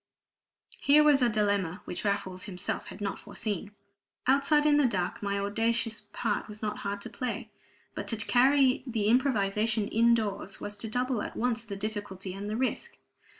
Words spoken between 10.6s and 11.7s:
to double at once